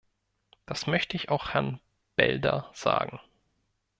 Das 0.65 0.87
möchte 0.87 1.15
ich 1.15 1.29
auch 1.29 1.49
Herrn 1.53 1.79
Belder 2.15 2.71
sagen. 2.73 3.19